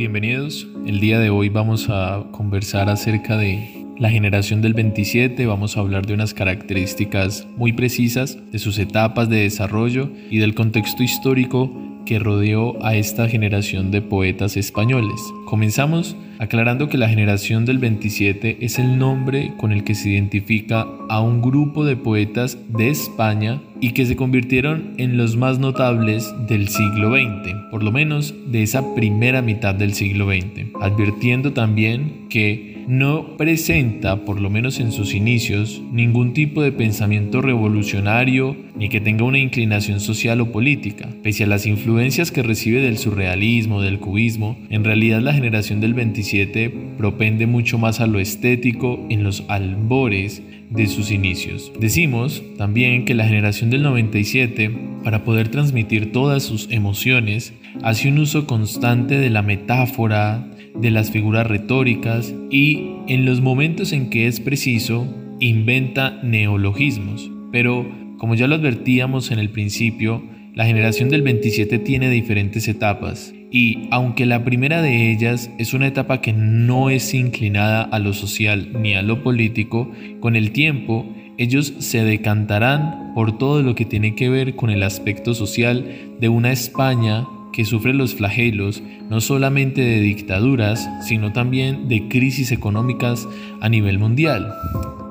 bienvenidos. 0.00 0.66
El 0.86 0.98
día 0.98 1.20
de 1.20 1.28
hoy 1.28 1.50
vamos 1.50 1.90
a 1.90 2.24
conversar 2.30 2.88
acerca 2.88 3.36
de 3.36 3.84
la 3.98 4.08
generación 4.08 4.62
del 4.62 4.72
27, 4.72 5.44
vamos 5.44 5.76
a 5.76 5.80
hablar 5.80 6.06
de 6.06 6.14
unas 6.14 6.32
características 6.32 7.46
muy 7.58 7.74
precisas, 7.74 8.38
de 8.50 8.58
sus 8.58 8.78
etapas 8.78 9.28
de 9.28 9.42
desarrollo 9.42 10.10
y 10.30 10.38
del 10.38 10.54
contexto 10.54 11.02
histórico 11.02 11.70
que 12.06 12.18
rodeó 12.18 12.82
a 12.82 12.94
esta 12.94 13.28
generación 13.28 13.90
de 13.90 14.00
poetas 14.00 14.56
españoles. 14.56 15.20
Comenzamos 15.44 16.16
aclarando 16.38 16.88
que 16.88 16.96
la 16.96 17.10
generación 17.10 17.66
del 17.66 17.76
27 17.76 18.56
es 18.64 18.78
el 18.78 18.98
nombre 18.98 19.52
con 19.58 19.70
el 19.70 19.84
que 19.84 19.94
se 19.94 20.08
identifica 20.08 20.86
a 21.10 21.20
un 21.20 21.42
grupo 21.42 21.84
de 21.84 21.96
poetas 21.96 22.56
de 22.70 22.88
España 22.88 23.60
y 23.80 23.92
que 23.92 24.06
se 24.06 24.16
convirtieron 24.16 24.94
en 24.98 25.16
los 25.16 25.36
más 25.36 25.58
notables 25.58 26.32
del 26.46 26.68
siglo 26.68 27.10
XX, 27.10 27.54
por 27.70 27.82
lo 27.82 27.92
menos 27.92 28.34
de 28.46 28.62
esa 28.62 28.94
primera 28.94 29.42
mitad 29.42 29.74
del 29.74 29.94
siglo 29.94 30.26
XX, 30.28 30.66
advirtiendo 30.80 31.52
también 31.52 32.28
que 32.28 32.70
no 32.90 33.36
presenta, 33.36 34.24
por 34.24 34.40
lo 34.40 34.50
menos 34.50 34.80
en 34.80 34.90
sus 34.90 35.14
inicios, 35.14 35.80
ningún 35.92 36.32
tipo 36.32 36.60
de 36.60 36.72
pensamiento 36.72 37.40
revolucionario 37.40 38.56
ni 38.74 38.88
que 38.88 39.00
tenga 39.00 39.24
una 39.24 39.38
inclinación 39.38 40.00
social 40.00 40.40
o 40.40 40.50
política. 40.50 41.08
Pese 41.22 41.44
a 41.44 41.46
las 41.46 41.66
influencias 41.66 42.32
que 42.32 42.42
recibe 42.42 42.80
del 42.80 42.98
surrealismo, 42.98 43.80
del 43.80 44.00
cubismo, 44.00 44.58
en 44.70 44.82
realidad 44.82 45.20
la 45.20 45.34
generación 45.34 45.80
del 45.80 45.94
27 45.94 46.70
propende 46.98 47.46
mucho 47.46 47.78
más 47.78 48.00
a 48.00 48.08
lo 48.08 48.18
estético 48.18 49.06
en 49.08 49.22
los 49.22 49.44
albores 49.48 50.42
de 50.70 50.86
sus 50.86 51.10
inicios. 51.10 51.72
Decimos 51.78 52.42
también 52.56 53.04
que 53.04 53.14
la 53.14 53.26
generación 53.26 53.70
del 53.70 53.82
97, 53.82 54.70
para 55.04 55.24
poder 55.24 55.48
transmitir 55.48 56.12
todas 56.12 56.42
sus 56.42 56.70
emociones, 56.70 57.52
hace 57.82 58.08
un 58.08 58.18
uso 58.18 58.46
constante 58.46 59.18
de 59.18 59.30
la 59.30 59.42
metáfora, 59.42 60.46
de 60.74 60.90
las 60.90 61.10
figuras 61.10 61.46
retóricas 61.46 62.32
y 62.50 62.90
en 63.08 63.24
los 63.24 63.40
momentos 63.40 63.92
en 63.92 64.08
que 64.08 64.26
es 64.26 64.40
preciso, 64.40 65.06
inventa 65.40 66.20
neologismos. 66.22 67.30
Pero, 67.50 67.90
como 68.18 68.34
ya 68.34 68.46
lo 68.46 68.54
advertíamos 68.54 69.32
en 69.32 69.40
el 69.40 69.50
principio, 69.50 70.22
la 70.54 70.66
generación 70.66 71.08
del 71.08 71.22
27 71.22 71.78
tiene 71.78 72.10
diferentes 72.10 72.66
etapas 72.68 73.32
y 73.50 73.88
aunque 73.90 74.26
la 74.26 74.44
primera 74.44 74.80
de 74.80 75.10
ellas 75.10 75.50
es 75.58 75.74
una 75.74 75.88
etapa 75.88 76.20
que 76.20 76.32
no 76.32 76.90
es 76.90 77.14
inclinada 77.14 77.82
a 77.82 77.98
lo 77.98 78.12
social 78.12 78.70
ni 78.80 78.94
a 78.94 79.02
lo 79.02 79.22
político, 79.22 79.90
con 80.20 80.36
el 80.36 80.52
tiempo 80.52 81.06
ellos 81.36 81.72
se 81.78 82.04
decantarán 82.04 83.12
por 83.14 83.38
todo 83.38 83.62
lo 83.62 83.74
que 83.74 83.84
tiene 83.84 84.14
que 84.14 84.28
ver 84.28 84.54
con 84.56 84.70
el 84.70 84.82
aspecto 84.82 85.34
social 85.34 85.84
de 86.20 86.28
una 86.28 86.52
España 86.52 87.26
que 87.52 87.64
sufre 87.64 87.94
los 87.94 88.14
flagelos 88.14 88.82
no 89.08 89.20
solamente 89.20 89.80
de 89.80 90.00
dictaduras, 90.00 90.88
sino 91.02 91.32
también 91.32 91.88
de 91.88 92.08
crisis 92.08 92.52
económicas 92.52 93.26
a 93.60 93.68
nivel 93.68 93.98
mundial. 93.98 94.52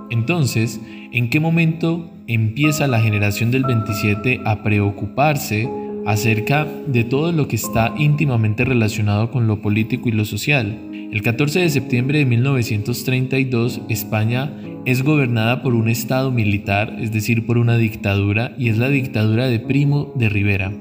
Entonces, 0.10 0.80
¿en 1.12 1.30
qué 1.30 1.40
momento 1.40 2.12
empieza 2.28 2.88
la 2.88 3.02
generación 3.02 3.52
del 3.52 3.64
27 3.64 4.42
a 4.46 4.64
preocuparse 4.64 5.70
acerca 6.06 6.66
de 6.88 7.04
todo 7.04 7.32
lo 7.32 7.48
que 7.48 7.56
está 7.56 7.94
íntimamente 7.98 8.66
relacionado 8.66 9.32
con 9.32 9.48
lo 9.48 9.62
político 9.62 10.10
y 10.10 10.14
lo 10.14 10.26
social? 10.26 10.78
El 11.12 11.24
14 11.24 11.62
de 11.62 11.70
septiembre 11.70 12.20
de 12.20 12.26
1932, 12.26 13.82
España 13.90 14.54
es 14.86 15.04
gobernada 15.04 15.62
por 15.64 15.74
un 15.74 15.90
Estado 15.90 16.32
militar, 16.32 16.96
es 17.00 17.12
decir, 17.12 17.46
por 17.46 17.58
una 17.58 17.78
dictadura, 17.78 18.54
y 18.58 18.70
es 18.70 18.78
la 18.78 18.90
dictadura 18.90 19.48
de 19.48 19.60
Primo 19.60 20.14
de 20.16 20.30
Rivera. 20.30 20.72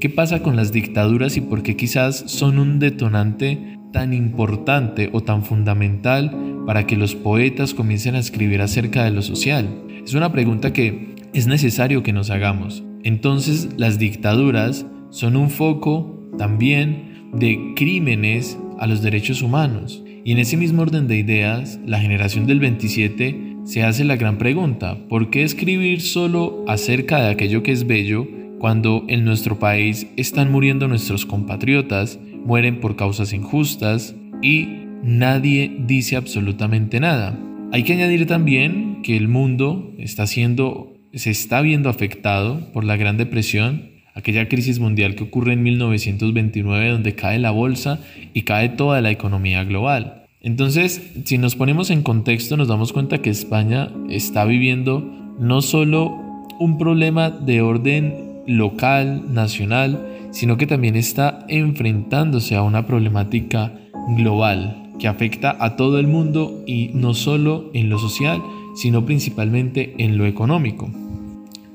¿Qué 0.00 0.08
pasa 0.08 0.42
con 0.42 0.56
las 0.56 0.72
dictaduras 0.72 1.36
y 1.36 1.40
por 1.40 1.62
qué 1.62 1.76
quizás 1.76 2.24
son 2.26 2.58
un 2.58 2.78
detonante 2.78 3.77
tan 3.92 4.12
importante 4.12 5.10
o 5.12 5.20
tan 5.22 5.44
fundamental 5.44 6.36
para 6.66 6.86
que 6.86 6.96
los 6.96 7.14
poetas 7.14 7.74
comiencen 7.74 8.14
a 8.14 8.18
escribir 8.18 8.60
acerca 8.60 9.04
de 9.04 9.10
lo 9.10 9.22
social? 9.22 9.68
Es 10.04 10.14
una 10.14 10.32
pregunta 10.32 10.72
que 10.72 11.14
es 11.34 11.46
necesario 11.46 12.02
que 12.02 12.12
nos 12.12 12.30
hagamos. 12.30 12.82
Entonces 13.04 13.68
las 13.76 13.98
dictaduras 13.98 14.86
son 15.10 15.36
un 15.36 15.50
foco 15.50 16.30
también 16.36 17.30
de 17.32 17.74
crímenes 17.76 18.58
a 18.78 18.86
los 18.86 19.02
derechos 19.02 19.42
humanos. 19.42 20.02
Y 20.24 20.32
en 20.32 20.38
ese 20.38 20.56
mismo 20.56 20.82
orden 20.82 21.08
de 21.08 21.16
ideas, 21.16 21.80
la 21.86 22.00
generación 22.00 22.46
del 22.46 22.60
27 22.60 23.56
se 23.64 23.82
hace 23.82 24.04
la 24.04 24.16
gran 24.16 24.38
pregunta, 24.38 24.98
¿por 25.08 25.30
qué 25.30 25.42
escribir 25.42 26.00
solo 26.00 26.64
acerca 26.66 27.20
de 27.20 27.30
aquello 27.30 27.62
que 27.62 27.72
es 27.72 27.86
bello 27.86 28.26
cuando 28.58 29.04
en 29.08 29.24
nuestro 29.24 29.58
país 29.58 30.06
están 30.16 30.50
muriendo 30.50 30.88
nuestros 30.88 31.26
compatriotas, 31.26 32.18
mueren 32.48 32.80
por 32.80 32.96
causas 32.96 33.34
injustas 33.34 34.14
y 34.40 34.86
nadie 35.02 35.70
dice 35.86 36.16
absolutamente 36.16 36.98
nada. 36.98 37.38
Hay 37.72 37.82
que 37.82 37.92
añadir 37.92 38.26
también 38.26 39.02
que 39.02 39.18
el 39.18 39.28
mundo 39.28 39.92
está 39.98 40.26
siendo, 40.26 40.94
se 41.12 41.28
está 41.28 41.60
viendo 41.60 41.90
afectado 41.90 42.72
por 42.72 42.84
la 42.84 42.96
Gran 42.96 43.18
Depresión, 43.18 43.90
aquella 44.14 44.48
crisis 44.48 44.78
mundial 44.78 45.14
que 45.14 45.24
ocurre 45.24 45.52
en 45.52 45.62
1929 45.62 46.88
donde 46.88 47.14
cae 47.14 47.38
la 47.38 47.50
bolsa 47.50 48.00
y 48.32 48.42
cae 48.42 48.70
toda 48.70 49.02
la 49.02 49.10
economía 49.10 49.62
global. 49.64 50.24
Entonces, 50.40 51.02
si 51.26 51.36
nos 51.36 51.54
ponemos 51.54 51.90
en 51.90 52.02
contexto, 52.02 52.56
nos 52.56 52.68
damos 52.68 52.94
cuenta 52.94 53.18
que 53.18 53.28
España 53.28 53.90
está 54.08 54.46
viviendo 54.46 55.00
no 55.38 55.60
solo 55.60 56.16
un 56.58 56.78
problema 56.78 57.28
de 57.28 57.60
orden 57.60 58.42
local, 58.46 59.34
nacional, 59.34 60.00
sino 60.38 60.56
que 60.56 60.68
también 60.68 60.94
está 60.94 61.44
enfrentándose 61.48 62.54
a 62.54 62.62
una 62.62 62.86
problemática 62.86 63.72
global 64.10 64.92
que 65.00 65.08
afecta 65.08 65.56
a 65.58 65.74
todo 65.74 65.98
el 65.98 66.06
mundo 66.06 66.62
y 66.64 66.92
no 66.94 67.12
solo 67.12 67.72
en 67.74 67.90
lo 67.90 67.98
social, 67.98 68.40
sino 68.76 69.04
principalmente 69.04 69.96
en 69.98 70.16
lo 70.16 70.26
económico. 70.26 70.88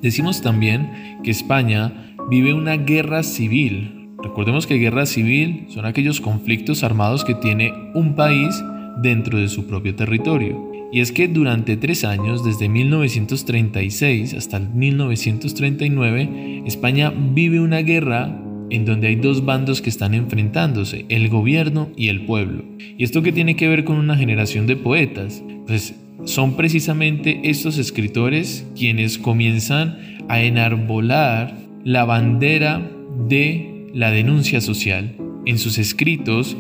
Decimos 0.02 0.42
también 0.42 1.20
que 1.26 1.32
España 1.32 2.16
vive 2.30 2.54
una 2.54 2.78
guerra 2.78 3.24
civil. 3.24 4.12
Recordemos 4.24 4.66
que 4.66 4.78
guerra 4.78 5.08
civil 5.08 5.66
son 5.68 5.86
aquellos 5.86 6.22
conflictos 6.22 6.86
armados 6.86 7.26
que 7.26 7.36
tiene 7.36 7.74
un 7.94 8.16
país 8.16 8.64
dentro 9.02 9.40
de 9.40 9.50
su 9.50 9.68
propio 9.68 9.94
territorio. 9.94 10.72
Y 10.94 11.02
es 11.02 11.12
que 11.12 11.28
durante 11.28 11.76
tres 11.76 12.06
años, 12.06 12.46
desde 12.46 12.70
1936 12.70 14.36
hasta 14.36 14.60
1939, 14.60 16.64
España 16.66 17.12
vive 17.14 17.60
una 17.60 17.80
guerra 17.80 18.40
en 18.74 18.86
donde 18.86 19.08
hay 19.08 19.16
dos 19.16 19.46
bandos 19.46 19.84
que 19.84 19.92
están 19.92 20.16
enfrentándose, 20.16 21.06
el 21.10 21.30
gobierno 21.30 21.92
y 21.96 22.08
el 22.08 22.26
pueblo. 22.26 22.66
¿Y 22.98 23.04
esto 23.04 23.22
qué 23.22 23.32
tiene 23.32 23.56
que 23.56 23.68
ver 23.68 23.84
con 23.84 23.98
una 23.98 24.18
generación 24.18 24.66
de 24.66 24.76
poetas? 24.76 25.44
Pues 25.68 25.94
son 26.26 26.56
precisamente 26.56 27.42
estos 27.44 27.78
escritores 27.78 28.66
quienes 28.76 29.20
comienzan 29.20 30.18
a 30.28 30.42
enarbolar 30.42 31.56
la 31.84 32.06
bandera 32.06 32.82
de 33.28 33.92
la 33.94 34.10
denuncia 34.10 34.60
social. 34.60 35.16
En 35.46 35.60
sus 35.60 35.78
escritos 35.78 36.58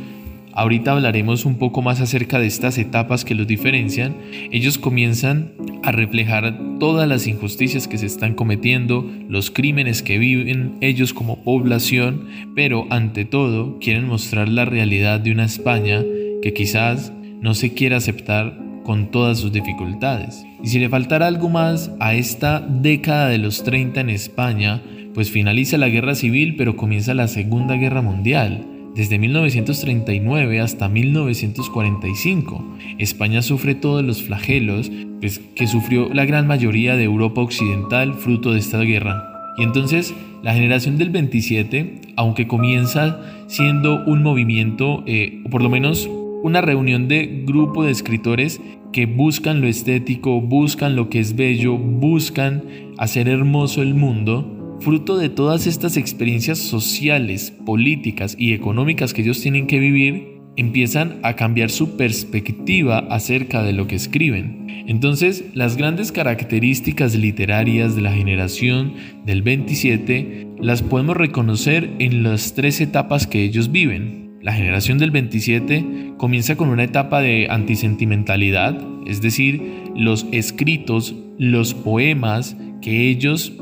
Ahorita 0.56 0.92
hablaremos 0.92 1.46
un 1.46 1.56
poco 1.56 1.82
más 1.82 2.00
acerca 2.00 2.38
de 2.38 2.46
estas 2.46 2.78
etapas 2.78 3.26
que 3.26 3.34
los 3.34 3.48
diferencian. 3.48 4.16
Ellos 4.52 4.78
comienzan 4.78 5.54
a 5.82 5.92
reflejar 5.92 6.60
todas 6.80 7.08
las 7.08 7.26
injusticias 7.26 7.88
que 7.88 7.98
se 7.98 8.06
están 8.06 8.36
cometiendo, 8.36 9.10
los 9.28 9.50
crímenes 9.50 10.04
que 10.04 10.20
viven 10.20 10.78
ellos 10.82 11.14
como 11.14 11.44
población, 11.44 12.28
pero 12.56 12.86
ante 12.92 13.26
todo 13.26 13.80
quieren 13.80 14.08
mostrar 14.08 14.48
la 14.48 14.66
realidad 14.66 15.20
de 15.20 15.32
una 15.32 15.46
España 15.46 16.04
que 16.44 16.54
quizás 16.54 17.12
no 17.42 17.56
se 17.56 17.74
quiera 17.74 17.98
aceptar 17.98 18.56
con 18.84 19.10
todas 19.10 19.40
sus 19.40 19.52
dificultades. 19.52 20.46
Y 20.64 20.68
si 20.68 20.78
le 20.78 20.90
faltara 20.90 21.28
algo 21.28 21.50
más 21.50 21.92
a 22.00 22.14
esta 22.14 22.60
década 22.60 23.28
de 23.30 23.40
los 23.40 23.64
30 23.64 24.02
en 24.02 24.10
España, 24.12 24.84
pues 25.16 25.32
finaliza 25.32 25.78
la 25.78 25.90
guerra 25.90 26.14
civil 26.14 26.56
pero 26.58 26.76
comienza 26.76 27.16
la 27.16 27.28
Segunda 27.28 27.76
Guerra 27.76 28.04
Mundial. 28.04 28.68
Desde 28.96 29.18
1939 29.18 30.60
hasta 30.60 30.88
1945, 30.88 32.64
España 33.00 33.42
sufre 33.42 33.74
todos 33.74 34.04
los 34.04 34.22
flagelos 34.22 34.92
pues, 35.20 35.42
que 35.56 35.66
sufrió 35.66 36.14
la 36.14 36.26
gran 36.26 36.46
mayoría 36.46 36.96
de 36.96 37.06
Europa 37.06 37.42
Occidental 37.42 38.14
fruto 38.14 38.54
de 38.54 38.60
esta 38.60 38.80
guerra. 38.82 39.54
Y 39.58 39.64
entonces 39.64 40.14
la 40.44 40.54
generación 40.54 41.00
del 41.00 41.10
27, 41.10 42.02
aunque 42.18 42.48
comienza 42.48 43.20
siendo 43.48 44.04
un 44.06 44.22
movimiento, 44.22 45.04
eh, 45.08 45.42
o 45.44 45.50
por 45.50 45.64
lo 45.64 45.72
menos 45.72 46.08
una 46.44 46.62
reunión 46.62 47.08
de 47.08 47.44
grupo 47.48 47.84
de 47.84 47.92
escritores 47.92 48.62
que 48.92 49.08
buscan 49.08 49.60
lo 49.60 49.68
estético, 49.68 50.40
buscan 50.40 50.96
lo 50.96 51.10
que 51.10 51.20
es 51.20 51.36
bello, 51.36 51.78
buscan 51.78 52.64
hacer 53.00 53.28
hermoso 53.28 53.82
el 53.82 53.96
mundo, 53.96 54.53
fruto 54.84 55.18
de 55.18 55.30
todas 55.30 55.66
estas 55.66 55.96
experiencias 55.96 56.60
sociales, 56.60 57.52
políticas 57.66 58.36
y 58.38 58.54
económicas 58.54 59.14
que 59.14 59.22
ellos 59.22 59.40
tienen 59.40 59.66
que 59.66 59.80
vivir, 59.80 60.42
empiezan 60.58 61.20
a 61.24 61.36
cambiar 61.36 61.72
su 61.72 61.96
perspectiva 61.96 63.00
acerca 63.10 63.64
de 63.64 63.74
lo 63.74 63.88
que 63.88 63.96
escriben. 63.96 64.84
Entonces, 64.88 65.46
las 65.54 65.78
grandes 65.78 66.12
características 66.12 67.16
literarias 67.16 67.96
de 67.96 68.02
la 68.02 68.12
generación 68.12 68.94
del 69.26 69.42
27 69.42 70.48
las 70.60 70.84
podemos 70.84 71.16
reconocer 71.16 71.90
en 72.00 72.24
las 72.24 72.54
tres 72.54 72.82
etapas 72.82 73.26
que 73.26 73.44
ellos 73.44 73.72
viven. 73.72 74.22
la 74.42 74.52
generación 74.52 74.98
del 74.98 75.12
27 75.12 76.16
comienza 76.18 76.58
con 76.58 76.68
una 76.68 76.84
etapa 76.84 77.22
de 77.22 77.48
antisentimentalidad, 77.50 78.78
es 79.08 79.22
decir, 79.22 79.62
los 79.96 80.26
escritos, 80.34 81.16
los 81.38 81.74
poemas 81.74 82.58
que 82.82 83.08
ellos 83.08 83.54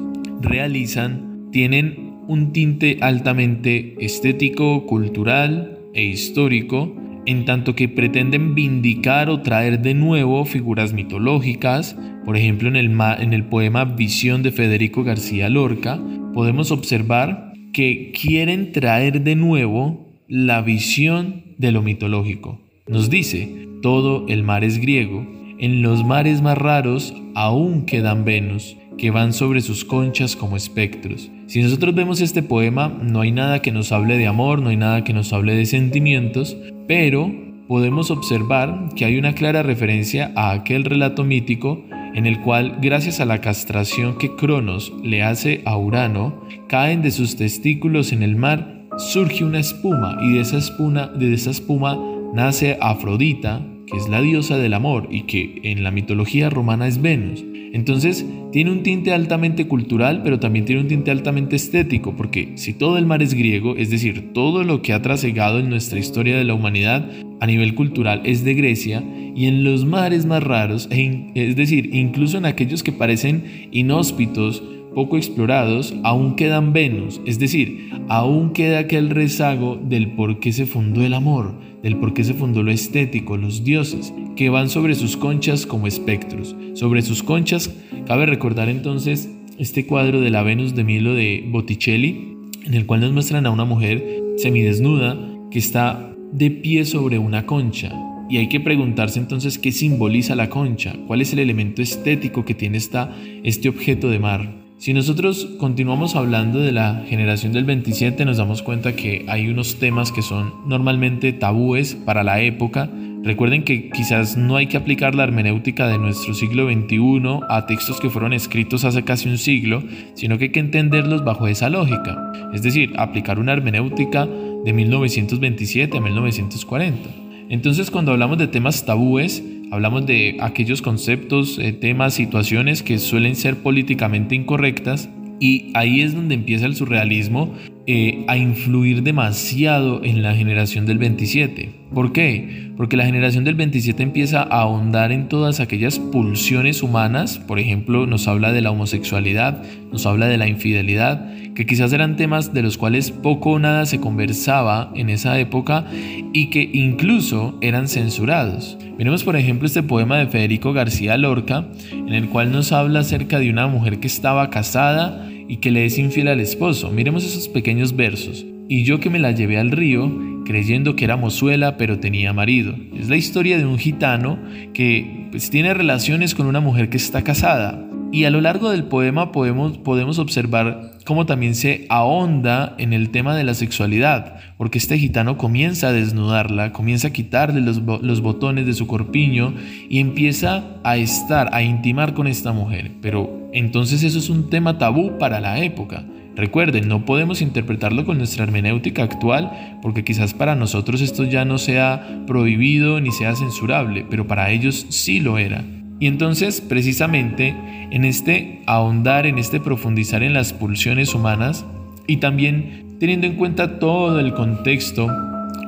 realizan 0.42 1.50
tienen 1.52 2.12
un 2.28 2.54
tinte 2.54 2.98
altamente 3.02 3.96
estético, 4.00 4.86
cultural 4.86 5.80
e 5.94 6.04
histórico, 6.04 6.96
en 7.26 7.46
tanto 7.46 7.76
que 7.76 7.90
pretenden 7.90 8.56
vindicar 8.56 9.30
o 9.30 9.42
traer 9.42 9.82
de 9.82 9.94
nuevo 9.94 10.46
figuras 10.46 10.94
mitológicas. 10.94 11.98
Por 12.26 12.38
ejemplo, 12.38 12.70
en 12.70 12.76
el, 12.76 12.92
en 13.20 13.34
el 13.34 13.46
poema 13.46 13.86
Visión 13.86 14.44
de 14.44 14.52
Federico 14.52 15.04
García 15.04 15.50
Lorca, 15.50 16.00
podemos 16.34 16.72
observar 16.72 17.54
que 17.74 18.12
quieren 18.12 18.72
traer 18.72 19.22
de 19.22 19.36
nuevo 19.36 20.08
la 20.28 20.62
visión 20.62 21.44
de 21.58 21.72
lo 21.72 21.82
mitológico. 21.82 22.62
Nos 22.88 23.10
dice, 23.10 23.68
todo 23.82 24.26
el 24.28 24.44
mar 24.44 24.64
es 24.64 24.80
griego, 24.80 25.28
en 25.60 25.82
los 25.82 26.06
mares 26.06 26.42
más 26.42 26.58
raros 26.58 27.14
aún 27.36 27.86
quedan 27.86 28.26
Venus, 28.26 28.78
que 29.02 29.10
van 29.10 29.34
sobre 29.34 29.62
sus 29.62 29.84
conchas 29.84 30.36
como 30.36 30.56
espectros. 30.56 31.32
Si 31.48 31.60
nosotros 31.64 31.96
vemos 31.96 32.22
este 32.22 32.44
poema, 32.44 32.88
no 33.02 33.22
hay 33.22 33.32
nada 33.32 33.60
que 33.60 33.72
nos 33.72 33.92
hable 33.92 34.16
de 34.16 34.28
amor, 34.28 34.62
no 34.62 34.70
hay 34.70 34.78
nada 34.78 35.04
que 35.04 35.12
nos 35.12 35.34
hable 35.34 35.56
de 35.56 35.66
sentimientos, 35.66 36.56
pero 36.88 37.34
podemos 37.68 38.12
observar 38.12 38.90
que 38.96 39.06
hay 39.06 39.18
una 39.18 39.34
clara 39.34 39.64
referencia 39.64 40.32
a 40.36 40.52
aquel 40.52 40.86
relato 40.86 41.24
mítico 41.24 41.84
en 42.14 42.28
el 42.28 42.42
cual, 42.42 42.78
gracias 42.80 43.20
a 43.20 43.26
la 43.26 43.42
castración 43.42 44.20
que 44.20 44.36
Cronos 44.36 44.94
le 45.04 45.24
hace 45.24 45.64
a 45.66 45.78
Urano, 45.78 46.40
caen 46.68 47.02
de 47.02 47.10
sus 47.10 47.38
testículos 47.38 48.12
en 48.12 48.22
el 48.22 48.36
mar, 48.36 48.86
surge 49.00 49.44
una 49.44 49.62
espuma 49.62 50.20
y 50.22 50.34
de 50.34 50.42
esa 50.42 50.60
espuma, 50.60 51.08
de 51.08 51.34
esa 51.34 51.50
espuma 51.50 51.98
nace 52.36 52.78
Afrodita, 52.80 53.66
que 53.88 53.98
es 53.98 54.08
la 54.10 54.22
diosa 54.22 54.60
del 54.60 54.76
amor 54.76 55.08
y 55.10 55.24
que 55.24 55.60
en 55.64 55.84
la 55.84 55.90
mitología 55.90 56.52
romana 56.52 56.88
es 56.88 57.02
Venus. 57.02 57.44
Entonces 57.74 58.26
tiene 58.52 58.72
un 58.72 58.84
tinte 58.84 59.14
altamente 59.14 59.68
cultural, 59.68 60.22
pero 60.24 60.40
también 60.40 60.66
tiene 60.66 60.82
un 60.82 60.88
tinte 60.88 61.12
altamente 61.12 61.56
estético, 61.56 62.16
porque 62.16 62.54
si 62.56 62.74
todo 62.74 62.98
el 62.98 63.06
mar 63.06 63.22
es 63.24 63.34
griego, 63.34 63.76
es 63.76 63.90
decir, 63.90 64.34
todo 64.34 64.64
lo 64.64 64.82
que 64.82 64.94
ha 64.94 65.02
trasegado 65.02 65.60
en 65.60 65.70
nuestra 65.70 66.00
historia 66.00 66.38
de 66.38 66.44
la 66.44 66.54
humanidad 66.54 67.10
a 67.40 67.48
nivel 67.48 67.74
cultural 67.76 68.22
es 68.26 68.44
de 68.44 68.54
Grecia, 68.54 69.04
y 69.36 69.46
en 69.46 69.64
los 69.64 69.86
mares 69.86 70.26
más 70.26 70.44
raros, 70.44 70.88
e 70.92 71.32
es 71.36 71.56
decir, 71.56 71.96
incluso 71.96 72.38
en 72.38 72.46
aquellos 72.46 72.84
que 72.84 72.92
parecen 72.92 73.70
inhóspitos, 73.72 74.62
poco 74.94 75.18
explorados, 75.18 75.94
aún 76.04 76.36
quedan 76.36 76.74
Venus, 76.74 77.22
es 77.26 77.40
decir, 77.40 77.90
aún 78.10 78.52
queda 78.52 78.80
aquel 78.80 79.10
rezago 79.10 79.80
del 79.82 80.12
por 80.12 80.40
qué 80.40 80.52
se 80.52 80.66
fundó 80.66 81.04
el 81.04 81.14
amor, 81.14 81.54
del 81.82 81.98
por 81.98 82.14
qué 82.14 82.24
se 82.24 82.34
fundó 82.34 82.64
lo 82.64 82.72
estético, 82.72 83.38
los 83.38 83.64
dioses, 83.64 84.14
que 84.36 84.50
van 84.50 84.70
sobre 84.70 84.96
sus 84.96 85.18
conchas 85.18 85.66
como 85.66 85.88
espectros. 85.88 86.56
Sobre 86.74 87.02
sus 87.02 87.24
conchas, 87.24 87.74
cabe 88.06 88.26
recordar 88.26 88.70
entonces 88.70 89.30
este 89.58 89.86
cuadro 89.86 90.22
de 90.22 90.30
la 90.30 90.44
Venus 90.44 90.76
de 90.76 90.84
Milo 90.84 91.14
de 91.14 91.46
Botticelli, 91.48 92.38
en 92.66 92.74
el 92.74 92.86
cual 92.86 93.02
nos 93.02 93.12
muestran 93.12 93.46
a 93.46 93.52
una 93.52 93.66
mujer 93.66 94.22
semidesnuda 94.38 95.18
que 95.50 95.60
está 95.60 96.14
de 96.32 96.52
pie 96.52 96.86
sobre 96.86 97.18
una 97.18 97.46
concha. 97.46 97.92
Y 98.30 98.38
hay 98.38 98.48
que 98.48 98.62
preguntarse 98.62 99.20
entonces 99.20 99.60
qué 99.60 99.72
simboliza 99.72 100.36
la 100.36 100.50
concha, 100.50 100.96
cuál 101.06 101.22
es 101.22 101.34
el 101.34 101.40
elemento 101.40 101.82
estético 101.82 102.46
que 102.46 102.54
tiene 102.54 102.78
esta, 102.78 103.14
este 103.44 103.68
objeto 103.68 104.10
de 104.10 104.20
mar. 104.20 104.61
Si 104.82 104.96
nosotros 104.96 105.48
continuamos 105.60 106.16
hablando 106.16 106.58
de 106.58 106.72
la 106.72 107.04
generación 107.08 107.54
del 107.54 107.66
27, 107.66 108.26
nos 108.26 108.38
damos 108.38 108.64
cuenta 108.64 108.96
que 108.96 109.26
hay 109.28 109.48
unos 109.48 109.76
temas 109.76 110.12
que 110.12 110.24
son 110.24 110.56
normalmente 110.66 111.34
tabúes 111.34 111.94
para 111.94 112.24
la 112.24 112.42
época. 112.42 112.90
Recuerden 113.22 113.64
que 113.64 113.92
quizás 113.92 114.38
no 114.38 114.56
hay 114.56 114.66
que 114.66 114.78
aplicar 114.78 115.14
la 115.14 115.22
hermenéutica 115.22 115.88
de 115.88 116.00
nuestro 116.00 116.34
siglo 116.34 116.66
XXI 116.68 117.42
a 117.48 117.68
textos 117.68 118.00
que 118.00 118.10
fueron 118.10 118.34
escritos 118.34 118.84
hace 118.84 119.04
casi 119.04 119.30
un 119.30 119.38
siglo, 119.38 119.84
sino 120.16 120.40
que 120.40 120.46
hay 120.46 120.52
que 120.52 120.60
entenderlos 120.60 121.24
bajo 121.24 121.46
esa 121.46 121.70
lógica. 121.70 122.32
Es 122.52 122.64
decir, 122.64 122.92
aplicar 122.98 123.38
una 123.38 123.54
hermenéutica 123.54 124.26
de 124.66 124.74
1927 124.74 125.96
a 125.96 126.02
1940. 126.02 127.08
Entonces, 127.50 127.92
cuando 127.92 128.14
hablamos 128.14 128.40
de 128.40 128.48
temas 128.48 128.84
tabúes, 128.84 129.44
Hablamos 129.72 130.06
de 130.06 130.36
aquellos 130.42 130.82
conceptos, 130.82 131.58
eh, 131.58 131.72
temas, 131.72 132.14
situaciones 132.14 132.84
que 132.84 133.00
suelen 133.00 133.38
ser 133.38 133.56
políticamente 133.56 134.36
incorrectas 134.36 135.10
y 135.40 135.72
ahí 135.76 136.02
es 136.02 136.14
donde 136.14 136.36
empieza 136.36 136.66
el 136.66 136.76
surrealismo 136.76 137.56
eh, 137.88 138.26
a 138.28 138.38
influir 138.38 139.02
demasiado 139.02 140.04
en 140.04 140.22
la 140.22 140.36
generación 140.36 140.86
del 140.86 141.00
27. 141.00 141.82
¿Por 141.94 142.14
qué? 142.14 142.72
Porque 142.78 142.96
la 142.96 143.06
generación 143.06 143.44
del 143.44 143.56
27 143.56 144.04
empieza 144.04 144.44
a 144.44 144.62
ahondar 144.62 145.12
en 145.12 145.28
todas 145.28 145.60
aquellas 145.60 145.98
pulsiones 145.98 146.84
humanas, 146.84 147.40
por 147.40 147.58
ejemplo, 147.60 148.06
nos 148.06 148.28
habla 148.28 148.52
de 148.52 148.62
la 148.62 148.70
homosexualidad, 148.70 149.64
nos 149.92 150.06
habla 150.06 150.28
de 150.28 150.38
la 150.38 150.48
infidelidad, 150.48 151.34
que 151.56 151.66
quizás 151.66 151.92
eran 151.92 152.18
temas 152.18 152.54
de 152.54 152.62
los 152.62 152.78
cuales 152.78 153.10
poco 153.10 153.52
o 153.52 153.60
nada 153.60 153.88
se 153.88 154.00
conversaba 154.00 154.92
en 154.96 155.10
esa 155.10 155.40
época 155.40 155.86
y 156.34 156.52
que 156.52 156.70
incluso 156.74 157.58
eran 157.62 157.88
censurados. 157.88 158.78
Miremos 158.98 159.24
por 159.24 159.36
ejemplo 159.36 159.66
este 159.66 159.82
poema 159.84 160.18
de 160.18 160.28
Federico 160.28 160.72
García 160.72 161.18
Lorca, 161.18 161.66
en 161.92 162.14
el 162.14 162.30
cual 162.30 162.52
nos 162.52 162.72
habla 162.72 163.00
acerca 163.00 163.40
de 163.40 163.50
una 163.50 163.66
mujer 163.66 164.00
que 164.00 164.08
estaba 164.08 164.50
casada 164.52 165.31
y 165.52 165.58
que 165.58 165.70
le 165.70 165.84
es 165.84 165.98
infiel 165.98 166.30
al 166.30 166.40
esposo. 166.40 166.92
Miremos 166.92 167.26
esos 167.26 167.50
pequeños 167.50 167.94
versos. 167.98 168.46
Y 168.70 168.86
yo 168.86 169.02
que 169.02 169.10
me 169.10 169.20
la 169.20 169.34
llevé 169.34 169.58
al 169.58 169.72
río, 169.72 170.10
creyendo 170.46 170.96
que 170.96 171.04
era 171.04 171.18
mozuela, 171.18 171.76
pero 171.76 172.00
tenía 172.00 172.32
marido. 172.32 172.74
Es 172.98 173.10
la 173.10 173.18
historia 173.18 173.58
de 173.58 173.66
un 173.66 173.78
gitano 173.78 174.40
que 174.74 175.28
pues, 175.30 175.50
tiene 175.50 175.74
relaciones 175.74 176.36
con 176.36 176.48
una 176.48 176.62
mujer 176.62 176.90
que 176.90 176.96
está 176.96 177.26
casada. 177.26 177.86
Y 178.14 178.24
a 178.24 178.30
lo 178.30 178.40
largo 178.40 178.70
del 178.70 178.86
poema 178.86 179.34
podemos, 179.34 179.78
podemos 179.78 180.20
observar 180.20 180.94
cómo 181.04 181.26
también 181.26 181.54
se 181.54 181.86
ahonda 181.90 182.74
en 182.78 182.94
el 182.94 183.10
tema 183.10 183.36
de 183.36 183.44
la 183.44 183.54
sexualidad, 183.54 184.38
porque 184.58 184.78
este 184.78 184.98
gitano 184.98 185.38
comienza 185.38 185.90
a 185.90 185.94
desnudarla, 185.94 186.72
comienza 186.72 187.10
a 187.10 187.14
quitarle 187.14 187.60
los, 187.60 187.82
los 188.02 188.22
botones 188.22 188.66
de 188.66 188.74
su 188.74 188.88
corpiño 188.88 189.54
y 189.90 190.00
empieza 190.00 190.64
a 190.86 190.96
estar, 190.96 191.50
a 191.54 191.62
intimar 191.62 192.14
con 192.14 192.28
esta 192.28 192.54
mujer. 192.54 192.92
Pero 193.02 193.41
entonces 193.54 194.04
eso 194.04 194.20
es 194.20 194.30
un 194.30 194.50
tema 194.50 194.78
tabú 194.78 195.18
para 195.18 195.40
la 195.40 195.64
época. 195.64 196.06
Recuerden, 196.36 196.88
no 196.88 197.06
podemos 197.06 197.42
interpretarlo 197.42 198.06
con 198.06 198.18
nuestra 198.18 198.44
hermenéutica 198.44 199.04
actual 199.04 199.80
porque 199.82 200.04
quizás 200.04 200.34
para 200.34 200.56
nosotros 200.56 201.02
esto 201.02 201.26
ya 201.26 201.44
no 201.44 201.58
sea 201.58 202.24
prohibido 202.26 203.02
ni 203.02 203.12
sea 203.12 203.36
censurable, 203.36 204.06
pero 204.10 204.28
para 204.28 204.50
ellos 204.52 204.86
sí 204.90 205.20
lo 205.20 205.38
era. 205.38 205.64
Y 206.00 206.08
entonces, 206.08 206.62
precisamente, 206.62 207.56
en 207.92 208.06
este 208.06 208.62
ahondar, 208.66 209.28
en 209.28 209.38
este 209.38 209.60
profundizar 209.60 210.24
en 210.24 210.34
las 210.34 210.52
pulsiones 210.52 211.14
humanas 211.14 211.64
y 212.08 212.18
también 212.18 212.98
teniendo 213.00 213.28
en 213.28 213.36
cuenta 213.36 213.78
todo 213.78 214.20
el 214.20 214.34
contexto 214.34 215.10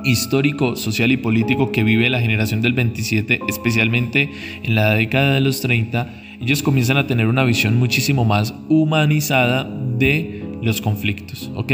histórico, 0.04 0.76
social 0.76 1.12
y 1.12 1.16
político 1.16 1.72
que 1.72 1.84
vive 1.84 2.10
la 2.10 2.20
generación 2.20 2.62
del 2.62 2.72
27, 2.72 3.40
especialmente 3.48 4.30
en 4.62 4.74
la 4.74 4.94
década 4.94 5.34
de 5.34 5.40
los 5.40 5.60
30, 5.60 6.23
ellos 6.40 6.62
comienzan 6.62 6.96
a 6.96 7.06
tener 7.06 7.26
una 7.26 7.44
visión 7.44 7.76
muchísimo 7.76 8.24
más 8.24 8.54
humanizada 8.68 9.64
de 9.98 10.44
los 10.62 10.80
conflictos, 10.80 11.50
¿ok? 11.54 11.72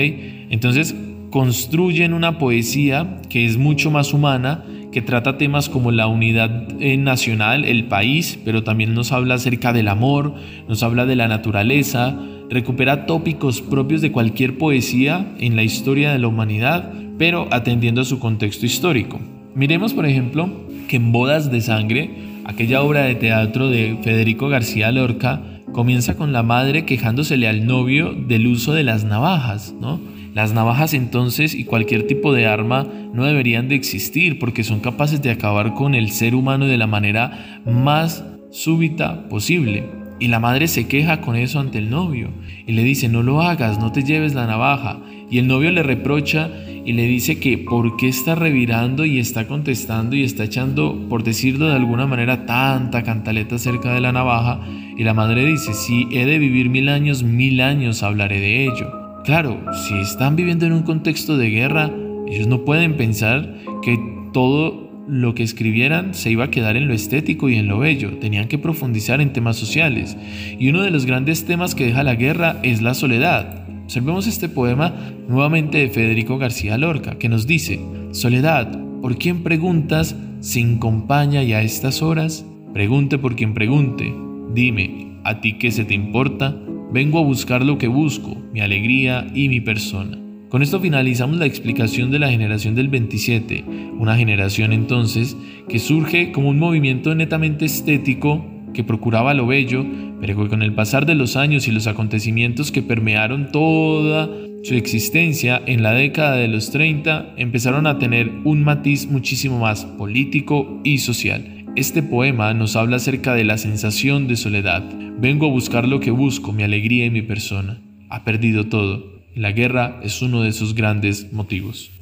Entonces 0.51 0.95
construyen 1.31 2.13
una 2.13 2.39
poesía 2.39 3.21
que 3.29 3.47
es 3.47 3.57
mucho 3.57 3.91
más 3.91 4.13
humana, 4.13 4.65
que 4.93 5.03
trata 5.03 5.39
temas 5.39 5.69
como 5.69 5.93
la 5.93 6.09
unidad 6.09 6.69
eh, 6.81 6.97
nacional, 6.97 7.65
el 7.65 7.85
país, 7.85 8.39
pero 8.45 8.65
también 8.65 8.95
nos 8.95 9.13
habla 9.13 9.35
acerca 9.35 9.73
del 9.73 9.89
amor, 9.89 10.35
nos 10.69 10.83
habla 10.83 11.07
de 11.07 11.15
la 11.15 11.29
naturaleza, 11.29 12.19
recupera 12.51 13.07
tópicos 13.07 13.61
propios 13.61 14.01
de 14.01 14.11
cualquier 14.11 14.59
poesía 14.59 15.33
en 15.39 15.55
la 15.55 15.63
historia 15.63 16.13
de 16.13 16.19
la 16.19 16.27
humanidad, 16.27 16.93
pero 17.17 17.47
atendiendo 17.53 18.01
a 18.01 18.05
su 18.05 18.19
contexto 18.19 18.67
histórico. 18.67 19.21
Miremos, 19.55 19.95
por 19.95 20.07
ejemplo, 20.07 20.51
que 20.89 20.97
en 20.97 21.13
Bodas 21.13 21.53
de 21.53 21.61
Sangre, 21.61 22.11
aquella 22.51 22.83
obra 22.83 23.03
de 23.03 23.15
teatro 23.15 23.69
de 23.69 23.97
Federico 24.03 24.49
García 24.49 24.91
Lorca, 24.91 25.41
comienza 25.73 26.17
con 26.17 26.33
la 26.33 26.43
madre 26.43 26.85
quejándosele 26.85 27.47
al 27.47 27.65
novio 27.65 28.13
del 28.13 28.49
uso 28.49 28.73
de 28.73 28.83
las 28.83 29.05
navajas, 29.05 29.73
¿no? 29.81 30.01
Las 30.35 30.53
navajas 30.53 30.93
entonces 30.93 31.55
y 31.55 31.65
cualquier 31.65 32.07
tipo 32.07 32.33
de 32.33 32.47
arma 32.47 32.87
no 33.15 33.25
deberían 33.25 33.69
de 33.69 33.77
existir 33.77 34.39
porque 34.41 34.65
son 34.65 34.81
capaces 34.81 35.23
de 35.23 35.31
acabar 35.31 35.75
con 35.75 35.95
el 35.95 36.11
ser 36.11 36.35
humano 36.35 36.67
de 36.67 36.77
la 36.77 36.87
manera 36.87 37.61
más 37.65 38.25
súbita 38.51 39.29
posible. 39.29 39.85
Y 40.19 40.29
la 40.29 40.41
madre 40.41 40.67
se 40.67 40.87
queja 40.87 41.21
con 41.21 41.37
eso 41.37 41.61
ante 41.61 41.79
el 41.79 41.89
novio 41.89 42.31
y 42.67 42.73
le 42.73 42.83
dice, 42.83 43.09
no 43.09 43.23
lo 43.23 43.43
hagas, 43.43 43.79
no 43.79 43.93
te 43.93 44.03
lleves 44.03 44.35
la 44.35 44.47
navaja. 44.47 44.99
Y 45.31 45.39
el 45.39 45.47
novio 45.47 45.71
le 45.71 45.83
reprocha 45.83 46.51
y 46.85 46.93
le 46.93 47.07
dice 47.07 47.39
que 47.39 47.59
por 47.59 47.97
qué 47.97 48.09
está 48.09 48.35
revirando 48.35 49.05
y 49.05 49.19
está 49.19 49.47
contestando 49.47 50.17
y 50.17 50.23
está 50.23 50.45
echando, 50.45 51.07
por 51.09 51.23
decirlo 51.23 51.67
de 51.67 51.75
alguna 51.75 52.07
manera, 52.07 52.47
tanta 52.47 53.03
cantaleta 53.03 53.59
cerca 53.59 53.93
de 53.95 54.01
la 54.01 54.13
navaja. 54.13 54.61
Y 54.97 55.05
la 55.05 55.15
madre 55.15 55.47
dice, 55.47 55.75
si 55.75 56.07
he 56.11 56.27
de 56.27 56.39
vivir 56.39 56.69
mil 56.69 56.89
años, 56.89 57.23
mil 57.23 57.61
años 57.61 58.03
hablaré 58.03 58.41
de 58.41 58.65
ello. 58.65 58.91
Claro, 59.25 59.61
si 59.87 59.95
están 59.99 60.37
viviendo 60.37 60.67
en 60.67 60.73
un 60.73 60.83
contexto 60.83 61.37
de 61.37 61.51
guerra, 61.51 61.91
Ellos 62.31 62.47
no 62.47 62.65
pueden 62.65 62.97
pensar 62.97 63.57
que 63.83 63.99
todo 64.33 64.89
lo 65.09 65.35
que 65.35 65.43
escribieran 65.43 66.15
se 66.15 66.31
iba 66.31 66.45
a 66.45 66.51
quedar 66.51 66.77
en 66.77 66.87
lo 66.87 66.95
estético 66.95 67.49
y 67.49 67.57
en 67.57 67.67
lo 67.67 67.81
bello, 67.81 68.19
tenían 68.19 68.47
que 68.47 68.59
profundizar 68.59 69.21
en 69.21 69.33
temas 69.33 69.57
sociales. 69.57 70.17
Y 70.59 70.69
uno 70.69 70.83
de 70.83 70.93
los 70.93 71.07
grandes 71.07 71.45
temas 71.45 71.75
que 71.75 71.87
deja 71.87 72.05
la 72.05 72.15
guerra 72.15 72.61
es 72.63 72.81
la 72.81 72.95
soledad. 72.95 73.65
Observemos 73.91 74.29
este 74.29 74.49
poema 74.49 74.95
nuevamente 75.27 75.79
de 75.79 75.89
Federico 75.89 76.39
García 76.39 76.79
Lorca, 76.79 77.19
que 77.19 77.29
nos 77.29 77.49
dice, 77.49 77.81
Soledad, 78.13 78.71
¿por 79.03 79.19
quién 79.19 79.43
preguntas 79.43 80.15
sin 80.39 80.79
compañía 80.79 81.43
y 81.43 81.55
a 81.55 81.63
estas 81.63 82.01
horas? 82.01 82.47
Pregunte 82.73 83.19
por 83.19 83.35
quien 83.35 83.53
pregunte, 83.53 84.15
dime, 84.55 85.19
¿a 85.25 85.41
ti 85.41 85.55
qué 85.55 85.73
se 85.73 85.85
te 85.85 85.95
importa? 85.95 86.57
Vengo 86.93 87.19
a 87.19 87.25
buscar 87.25 87.65
lo 87.65 87.79
que 87.79 87.89
busco, 87.89 88.37
mi 88.53 88.61
alegría 88.61 89.27
y 89.35 89.49
mi 89.49 89.61
persona. 89.61 90.17
Con 90.51 90.63
esto 90.63 90.79
finalizamos 90.79 91.39
la 91.39 91.47
explicación 91.47 92.13
de 92.13 92.21
la 92.21 92.31
generación 92.31 92.77
del 92.77 92.87
27, 92.91 93.65
una 93.99 94.17
generación 94.17 94.73
entonces 94.73 95.37
que 95.69 95.81
surge 95.81 96.31
como 96.31 96.51
un 96.51 96.61
movimiento 96.61 97.13
netamente 97.17 97.65
estético 97.65 98.50
que 98.73 98.85
procuraba 98.85 99.35
lo 99.35 99.47
bello, 99.47 99.85
pero 100.21 100.49
con 100.49 100.63
el 100.63 100.75
pasar 100.75 101.07
de 101.07 101.15
los 101.15 101.37
años 101.37 101.69
y 101.69 101.73
los 101.73 101.87
acontecimientos 101.87 102.73
que 102.73 102.83
permearon 102.83 103.53
toda 103.53 104.29
su 104.63 104.75
existencia 104.75 105.63
en 105.67 105.83
la 105.83 105.93
década 105.93 106.37
de 106.37 106.49
los 106.49 106.71
30 106.71 107.35
empezaron 107.37 107.87
a 107.87 107.99
tener 107.99 108.31
un 108.45 108.63
matiz 108.63 109.07
muchísimo 109.07 109.59
más 109.59 109.85
político 109.85 110.81
y 110.85 110.99
social. 110.99 111.67
Este 111.77 112.03
poema 112.03 112.53
nos 112.53 112.77
habla 112.77 112.97
acerca 112.97 113.35
de 113.35 113.45
la 113.45 113.57
sensación 113.57 114.29
de 114.29 114.37
soledad. 114.37 114.83
Vengo 115.19 115.47
a 115.47 115.51
buscar 115.51 115.89
lo 115.89 116.01
que 116.01 116.11
busco, 116.11 116.53
mi 116.53 116.63
alegría 116.63 117.07
y 117.07 117.11
mi 117.11 117.23
persona. 117.23 117.81
Ha 118.11 118.25
perdido 118.25 118.67
todo 118.67 119.21
la 119.35 119.53
guerra 119.53 120.01
es 120.03 120.23
uno 120.23 120.43
de 120.43 120.53
sus 120.53 120.75
grandes 120.75 121.33
motivos. 121.33 121.93